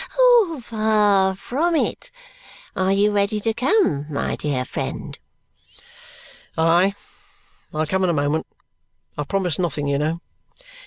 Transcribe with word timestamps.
Far 0.63 1.35
from 1.35 1.75
it. 1.75 2.09
Are 2.75 2.91
you 2.91 3.11
ready 3.11 3.39
to 3.41 3.53
come, 3.53 4.07
my 4.09 4.35
dear 4.35 4.65
friend?" 4.65 5.19
"Aye! 6.57 6.95
I'll 7.71 7.85
come 7.85 8.03
in 8.05 8.09
a 8.09 8.11
moment. 8.13 8.47
I 9.15 9.25
promise 9.25 9.59
nothing, 9.59 9.85
you 9.85 9.99
know." 9.99 10.19